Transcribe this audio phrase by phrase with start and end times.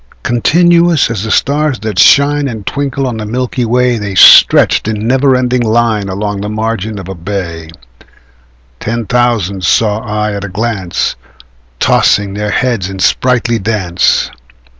[0.23, 5.05] Continuous as the stars that shine And twinkle on the milky way, The stretched in
[5.05, 7.69] never ending line Along the margin of a bay:
[8.79, 11.15] Ten thousand saw I at a glance,
[11.79, 14.31] Tossing their heads in sprightly dance.